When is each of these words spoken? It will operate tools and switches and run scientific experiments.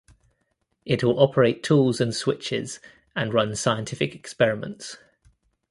It 0.83 1.03
will 1.03 1.19
operate 1.19 1.61
tools 1.61 2.01
and 2.01 2.11
switches 2.11 2.79
and 3.15 3.31
run 3.35 3.55
scientific 3.55 4.15
experiments. 4.15 4.97